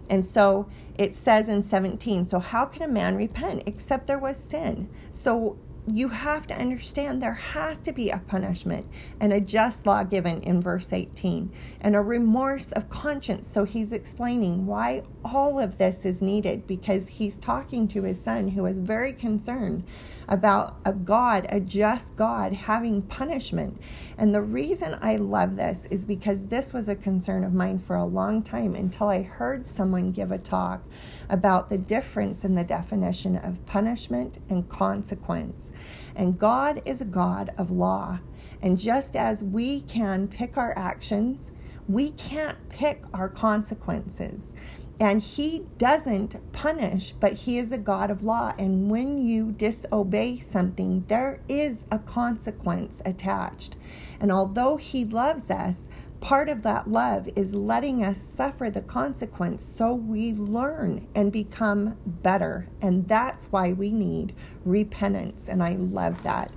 And 0.09 0.25
so 0.25 0.67
it 0.97 1.13
says 1.13 1.47
in 1.47 1.61
17, 1.61 2.25
so 2.25 2.39
how 2.39 2.65
can 2.65 2.81
a 2.81 2.87
man 2.87 3.15
repent 3.15 3.63
except 3.67 4.07
there 4.07 4.17
was 4.17 4.37
sin? 4.37 4.89
So 5.11 5.57
you 5.87 6.09
have 6.09 6.45
to 6.47 6.53
understand 6.53 7.21
there 7.21 7.33
has 7.33 7.79
to 7.79 7.93
be 7.93 8.09
a 8.09 8.17
punishment 8.27 8.85
and 9.21 9.31
a 9.31 9.39
just 9.39 9.85
law 9.85 10.03
given 10.03 10.41
in 10.43 10.59
verse 10.59 10.91
18 10.91 11.51
and 11.81 11.95
a 11.95 12.01
remorse 12.01 12.71
of 12.73 12.89
conscience. 12.89 13.47
So 13.47 13.63
he's 13.63 13.93
explaining 13.93 14.65
why 14.65 15.03
all 15.33 15.59
of 15.59 15.77
this 15.77 16.05
is 16.05 16.21
needed 16.21 16.65
because 16.67 17.07
he's 17.07 17.37
talking 17.37 17.87
to 17.89 18.03
his 18.03 18.21
son 18.21 18.49
who 18.49 18.65
is 18.65 18.77
very 18.77 19.13
concerned 19.13 19.83
about 20.27 20.77
a 20.85 20.93
God, 20.93 21.45
a 21.49 21.59
just 21.59 22.15
God, 22.15 22.53
having 22.53 23.01
punishment. 23.01 23.79
And 24.17 24.33
the 24.33 24.41
reason 24.41 24.97
I 25.01 25.17
love 25.17 25.55
this 25.55 25.87
is 25.91 26.05
because 26.05 26.47
this 26.47 26.73
was 26.73 26.89
a 26.89 26.95
concern 26.95 27.43
of 27.43 27.53
mine 27.53 27.79
for 27.79 27.95
a 27.95 28.05
long 28.05 28.41
time 28.41 28.75
until 28.75 29.09
I 29.09 29.21
heard 29.21 29.67
someone 29.67 30.11
give 30.11 30.31
a 30.31 30.37
talk 30.37 30.83
about 31.29 31.69
the 31.69 31.77
difference 31.77 32.43
in 32.43 32.55
the 32.55 32.63
definition 32.63 33.35
of 33.35 33.65
punishment 33.65 34.39
and 34.49 34.67
consequence. 34.69 35.71
And 36.15 36.39
God 36.39 36.81
is 36.85 37.01
a 37.01 37.05
God 37.05 37.53
of 37.57 37.69
law. 37.69 38.19
And 38.61 38.79
just 38.79 39.15
as 39.15 39.43
we 39.43 39.81
can 39.81 40.27
pick 40.27 40.57
our 40.57 40.73
actions, 40.77 41.51
we 41.87 42.11
can't 42.11 42.69
pick 42.69 43.03
our 43.13 43.29
consequences. 43.29 44.51
And 44.99 45.21
he 45.21 45.63
doesn't 45.77 46.51
punish, 46.53 47.11
but 47.11 47.33
he 47.33 47.59
is 47.59 47.71
a 47.71 47.77
God 47.77 48.09
of 48.09 48.23
law. 48.23 48.53
And 48.57 48.89
when 48.89 49.27
you 49.27 49.51
disobey 49.51 50.39
something, 50.39 51.05
there 51.07 51.39
is 51.47 51.85
a 51.91 51.99
consequence 51.99 52.99
attached. 53.05 53.75
And 54.19 54.31
although 54.31 54.77
he 54.77 55.05
loves 55.05 55.51
us, 55.51 55.87
part 56.19 56.49
of 56.49 56.63
that 56.63 56.89
love 56.89 57.29
is 57.35 57.53
letting 57.53 58.03
us 58.03 58.17
suffer 58.17 58.71
the 58.71 58.81
consequence 58.81 59.63
so 59.63 59.93
we 59.93 60.33
learn 60.33 61.07
and 61.13 61.31
become 61.31 61.95
better. 62.05 62.67
And 62.81 63.07
that's 63.07 63.47
why 63.47 63.73
we 63.73 63.91
need 63.91 64.33
repentance. 64.65 65.47
And 65.47 65.61
I 65.61 65.75
love 65.75 66.23
that. 66.23 66.51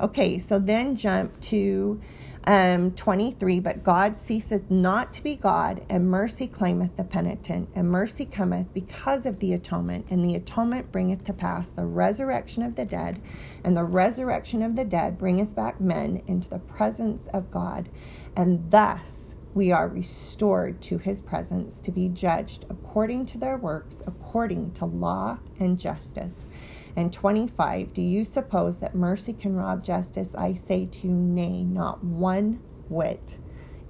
Okay, 0.00 0.38
so 0.38 0.58
then 0.58 0.96
jump 0.96 1.40
to 1.42 2.00
um, 2.46 2.92
23 2.92 3.60
But 3.60 3.84
God 3.84 4.18
ceaseth 4.18 4.70
not 4.70 5.12
to 5.14 5.22
be 5.22 5.34
God, 5.34 5.84
and 5.88 6.08
mercy 6.08 6.46
claimeth 6.46 6.96
the 6.96 7.04
penitent, 7.04 7.68
and 7.74 7.88
mercy 7.90 8.24
cometh 8.24 8.72
because 8.74 9.26
of 9.26 9.38
the 9.40 9.52
atonement, 9.52 10.06
and 10.10 10.24
the 10.24 10.34
atonement 10.34 10.92
bringeth 10.92 11.24
to 11.24 11.32
pass 11.32 11.68
the 11.68 11.86
resurrection 11.86 12.62
of 12.62 12.76
the 12.76 12.84
dead, 12.84 13.20
and 13.62 13.76
the 13.76 13.84
resurrection 13.84 14.62
of 14.62 14.76
the 14.76 14.84
dead 14.84 15.18
bringeth 15.18 15.54
back 15.54 15.80
men 15.80 16.22
into 16.26 16.48
the 16.48 16.58
presence 16.58 17.26
of 17.32 17.50
God. 17.50 17.88
And 18.36 18.70
thus 18.70 19.34
we 19.54 19.70
are 19.70 19.88
restored 19.88 20.82
to 20.82 20.98
his 20.98 21.22
presence 21.22 21.78
to 21.78 21.92
be 21.92 22.08
judged 22.08 22.66
according 22.68 23.26
to 23.26 23.38
their 23.38 23.56
works, 23.56 24.02
according 24.34 24.72
to 24.72 24.84
law 24.84 25.38
and 25.60 25.78
justice. 25.78 26.48
And 26.96 27.12
25, 27.12 27.94
do 27.94 28.02
you 28.02 28.24
suppose 28.24 28.78
that 28.78 28.92
mercy 28.92 29.32
can 29.32 29.54
rob 29.54 29.84
justice? 29.84 30.34
I 30.34 30.54
say 30.54 30.86
to 30.86 31.06
you, 31.06 31.12
nay, 31.12 31.62
not 31.62 32.02
one 32.02 32.60
whit. 32.88 33.38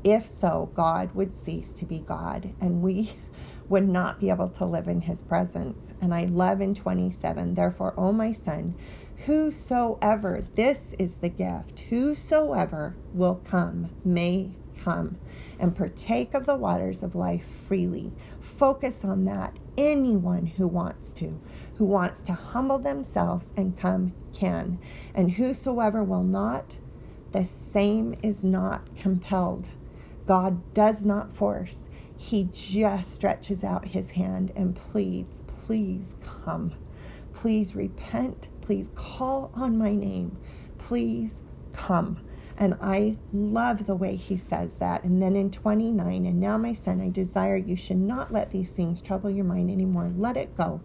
If 0.04 0.26
so, 0.26 0.70
God 0.74 1.14
would 1.14 1.34
cease 1.34 1.72
to 1.72 1.86
be 1.86 2.00
God, 2.00 2.52
and 2.60 2.82
we 2.82 3.14
would 3.70 3.88
not 3.88 4.20
be 4.20 4.28
able 4.28 4.50
to 4.50 4.66
live 4.66 4.86
in 4.86 5.00
his 5.00 5.22
presence. 5.22 5.94
And 6.02 6.12
I 6.12 6.24
love 6.24 6.60
in 6.60 6.74
27, 6.74 7.54
therefore, 7.54 7.94
O 7.96 8.12
my 8.12 8.30
son, 8.30 8.74
whosoever, 9.24 10.44
this 10.52 10.94
is 10.98 11.16
the 11.16 11.30
gift, 11.30 11.80
whosoever 11.88 12.94
will 13.14 13.36
come 13.46 13.88
may 14.04 14.50
come 14.84 15.18
and 15.58 15.74
partake 15.76 16.34
of 16.34 16.46
the 16.46 16.56
waters 16.56 17.02
of 17.02 17.14
life 17.14 17.46
freely. 17.46 18.12
Focus 18.40 19.04
on 19.04 19.24
that. 19.24 19.56
Anyone 19.78 20.46
who 20.46 20.66
wants 20.66 21.12
to, 21.14 21.40
who 21.78 21.84
wants 21.84 22.22
to 22.22 22.32
humble 22.32 22.78
themselves 22.78 23.52
and 23.56 23.78
come, 23.78 24.12
can. 24.32 24.78
And 25.14 25.32
whosoever 25.32 26.02
will 26.04 26.22
not, 26.22 26.76
the 27.32 27.44
same 27.44 28.14
is 28.22 28.44
not 28.44 28.94
compelled. 28.96 29.68
God 30.26 30.74
does 30.74 31.04
not 31.04 31.32
force, 31.32 31.88
He 32.16 32.48
just 32.52 33.12
stretches 33.12 33.64
out 33.64 33.88
His 33.88 34.12
hand 34.12 34.52
and 34.54 34.74
pleads, 34.74 35.42
please 35.46 36.14
come. 36.22 36.74
Please 37.32 37.74
repent 37.74 38.48
Please 38.64 38.88
call 38.94 39.50
on 39.52 39.76
my 39.76 39.94
name. 39.94 40.38
Please 40.78 41.40
come. 41.74 42.18
And 42.56 42.76
I 42.80 43.16
love 43.32 43.86
the 43.86 43.96
way 43.96 44.16
he 44.16 44.36
says 44.36 44.76
that. 44.76 45.02
And 45.04 45.20
then 45.22 45.34
in 45.36 45.50
29, 45.50 46.24
and 46.24 46.40
now, 46.40 46.56
my 46.56 46.72
son, 46.72 47.00
I 47.00 47.10
desire 47.10 47.56
you 47.56 47.76
should 47.76 47.98
not 47.98 48.32
let 48.32 48.50
these 48.50 48.70
things 48.70 49.02
trouble 49.02 49.30
your 49.30 49.44
mind 49.44 49.70
anymore. 49.70 50.12
Let 50.16 50.36
it 50.36 50.56
go. 50.56 50.80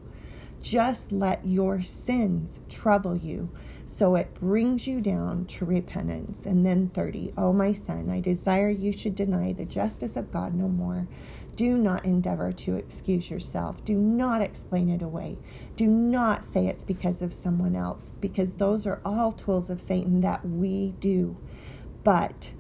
Just 0.62 1.12
let 1.12 1.46
your 1.46 1.82
sins 1.82 2.60
trouble 2.70 3.16
you 3.16 3.50
so 3.86 4.16
it 4.16 4.34
brings 4.36 4.88
you 4.88 5.00
down 5.02 5.46
to 5.46 5.66
repentance. 5.66 6.42
And 6.46 6.66
then 6.66 6.90
30, 6.90 7.34
oh, 7.38 7.54
my 7.54 7.72
son, 7.74 8.10
I 8.10 8.20
desire 8.20 8.70
you 8.70 8.92
should 8.92 9.16
deny 9.16 9.54
the 9.54 9.66
justice 9.66 10.16
of 10.16 10.32
God 10.32 10.54
no 10.54 10.68
more 10.68 11.08
Do 11.56 11.78
not 11.78 12.06
endeavor 12.06 12.54
to 12.54 12.76
excuse 12.78 13.30
yourself. 13.30 13.84
Do 13.84 13.96
not 13.96 14.42
explain 14.42 14.90
it 14.90 15.02
away. 15.02 15.38
Do 15.76 15.88
not 15.88 16.46
say 16.46 16.68
it's 16.68 16.86
because 16.86 17.22
of 17.22 17.34
someone 17.34 17.76
else, 17.76 18.12
because 18.22 18.54
those 18.54 18.88
are 18.88 19.02
all 19.04 19.34
tools 19.34 19.70
of 19.70 19.82
Satan 19.82 20.22
that 20.22 20.48
we 20.48 20.92
do. 21.02 21.36
But 22.10 22.56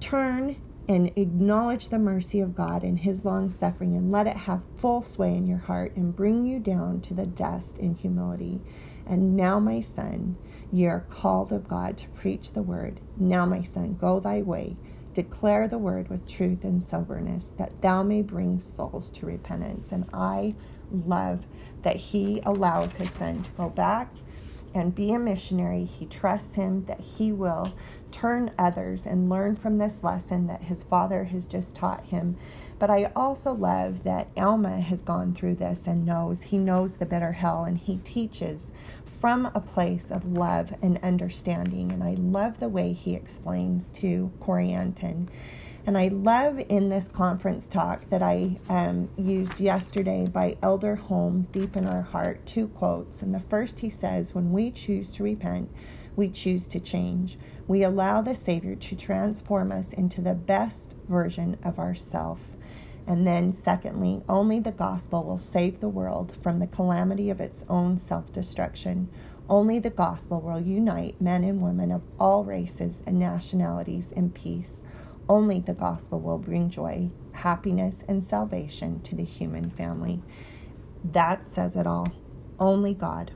turn 0.00 0.56
and 0.88 1.12
acknowledge 1.14 1.88
the 1.88 1.98
mercy 1.98 2.40
of 2.40 2.54
God 2.54 2.84
and 2.84 2.98
His 2.98 3.22
long 3.22 3.50
suffering 3.50 3.94
and 3.94 4.10
let 4.10 4.26
it 4.26 4.38
have 4.38 4.64
full 4.78 5.02
sway 5.02 5.36
in 5.36 5.46
your 5.46 5.58
heart 5.58 5.94
and 5.94 6.16
bring 6.16 6.46
you 6.46 6.58
down 6.58 7.02
to 7.02 7.12
the 7.12 7.26
dust 7.26 7.78
in 7.78 7.96
humility. 7.96 8.62
And 9.06 9.36
now, 9.36 9.60
my 9.60 9.82
son, 9.82 10.38
ye 10.72 10.86
are 10.86 11.04
called 11.10 11.52
of 11.52 11.68
God 11.68 11.98
to 11.98 12.08
preach 12.08 12.52
the 12.52 12.62
word. 12.62 12.98
Now, 13.18 13.44
my 13.44 13.62
son, 13.62 13.94
go 14.00 14.20
thy 14.20 14.40
way. 14.40 14.78
Declare 15.12 15.68
the 15.68 15.76
word 15.76 16.08
with 16.08 16.26
truth 16.26 16.64
and 16.64 16.82
soberness, 16.82 17.52
that 17.58 17.82
thou 17.82 18.02
may 18.02 18.22
bring 18.22 18.58
souls 18.58 19.10
to 19.10 19.26
repentance. 19.26 19.92
And 19.92 20.08
I 20.14 20.54
love 20.90 21.46
that 21.82 21.96
he 21.96 22.40
allows 22.46 22.96
his 22.96 23.10
son 23.10 23.42
to 23.42 23.50
go 23.50 23.68
back 23.68 24.14
and 24.76 24.94
be 24.94 25.12
a 25.12 25.18
missionary. 25.18 25.84
He 25.84 26.06
trusts 26.06 26.54
him 26.54 26.84
that 26.86 27.00
he 27.00 27.32
will 27.32 27.74
turn 28.12 28.52
others 28.58 29.06
and 29.06 29.28
learn 29.28 29.56
from 29.56 29.78
this 29.78 30.02
lesson 30.02 30.46
that 30.46 30.62
his 30.62 30.82
father 30.84 31.24
has 31.24 31.44
just 31.44 31.74
taught 31.74 32.04
him. 32.04 32.36
But 32.78 32.90
I 32.90 33.10
also 33.16 33.52
love 33.52 34.04
that 34.04 34.28
Alma 34.36 34.80
has 34.80 35.00
gone 35.00 35.34
through 35.34 35.56
this 35.56 35.86
and 35.86 36.04
knows 36.04 36.42
he 36.42 36.58
knows 36.58 36.94
the 36.94 37.06
bitter 37.06 37.32
hell 37.32 37.64
and 37.64 37.78
he 37.78 37.98
teaches 37.98 38.70
from 39.04 39.46
a 39.46 39.60
place 39.60 40.10
of 40.10 40.26
love 40.26 40.74
and 40.82 40.98
understanding. 41.02 41.90
And 41.90 42.04
I 42.04 42.14
love 42.14 42.60
the 42.60 42.68
way 42.68 42.92
he 42.92 43.14
explains 43.14 43.88
to 43.90 44.30
Corianton 44.40 45.28
and 45.86 45.96
I 45.96 46.08
love 46.08 46.60
in 46.68 46.88
this 46.88 47.06
conference 47.06 47.68
talk 47.68 48.10
that 48.10 48.20
I 48.20 48.58
um, 48.68 49.08
used 49.16 49.60
yesterday 49.60 50.26
by 50.26 50.56
Elder 50.60 50.96
Holmes, 50.96 51.46
Deep 51.46 51.76
in 51.76 51.86
Our 51.86 52.02
Heart, 52.02 52.44
two 52.44 52.66
quotes. 52.66 53.22
And 53.22 53.32
the 53.32 53.38
first 53.38 53.78
he 53.78 53.88
says, 53.88 54.34
When 54.34 54.50
we 54.50 54.72
choose 54.72 55.12
to 55.12 55.22
repent, 55.22 55.70
we 56.16 56.28
choose 56.28 56.66
to 56.68 56.80
change. 56.80 57.38
We 57.68 57.84
allow 57.84 58.20
the 58.20 58.34
Savior 58.34 58.74
to 58.74 58.96
transform 58.96 59.70
us 59.70 59.92
into 59.92 60.20
the 60.20 60.34
best 60.34 60.96
version 61.06 61.56
of 61.62 61.78
ourself. 61.78 62.56
And 63.06 63.24
then, 63.24 63.52
secondly, 63.52 64.22
only 64.28 64.58
the 64.58 64.72
gospel 64.72 65.22
will 65.22 65.38
save 65.38 65.78
the 65.78 65.88
world 65.88 66.36
from 66.42 66.58
the 66.58 66.66
calamity 66.66 67.30
of 67.30 67.40
its 67.40 67.64
own 67.68 67.96
self 67.96 68.32
destruction. 68.32 69.08
Only 69.48 69.78
the 69.78 69.90
gospel 69.90 70.40
will 70.40 70.60
unite 70.60 71.20
men 71.20 71.44
and 71.44 71.62
women 71.62 71.92
of 71.92 72.02
all 72.18 72.42
races 72.42 73.02
and 73.06 73.20
nationalities 73.20 74.10
in 74.10 74.30
peace. 74.30 74.82
Only 75.28 75.60
the 75.60 75.74
gospel 75.74 76.20
will 76.20 76.38
bring 76.38 76.70
joy, 76.70 77.10
happiness, 77.32 78.04
and 78.06 78.22
salvation 78.22 79.00
to 79.02 79.16
the 79.16 79.24
human 79.24 79.70
family. 79.70 80.22
That 81.04 81.44
says 81.44 81.74
it 81.74 81.86
all. 81.86 82.08
Only 82.60 82.94
God, 82.94 83.32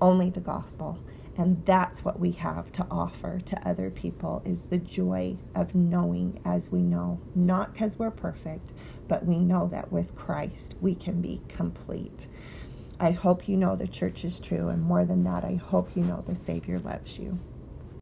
only 0.00 0.30
the 0.30 0.40
gospel. 0.40 0.98
And 1.36 1.64
that's 1.64 2.04
what 2.04 2.18
we 2.18 2.32
have 2.32 2.72
to 2.72 2.86
offer 2.90 3.38
to 3.38 3.68
other 3.68 3.90
people 3.90 4.42
is 4.44 4.62
the 4.62 4.78
joy 4.78 5.36
of 5.54 5.74
knowing 5.74 6.40
as 6.44 6.72
we 6.72 6.82
know, 6.82 7.20
not 7.36 7.72
because 7.72 7.96
we're 7.96 8.10
perfect, 8.10 8.72
but 9.06 9.24
we 9.24 9.38
know 9.38 9.68
that 9.68 9.92
with 9.92 10.16
Christ 10.16 10.74
we 10.80 10.96
can 10.96 11.20
be 11.20 11.40
complete. 11.48 12.26
I 12.98 13.12
hope 13.12 13.48
you 13.48 13.56
know 13.56 13.76
the 13.76 13.86
church 13.86 14.24
is 14.24 14.40
true, 14.40 14.68
and 14.68 14.82
more 14.82 15.04
than 15.04 15.22
that, 15.22 15.44
I 15.44 15.54
hope 15.54 15.90
you 15.94 16.02
know 16.02 16.24
the 16.26 16.34
Savior 16.34 16.80
loves 16.80 17.16
you. 17.20 17.38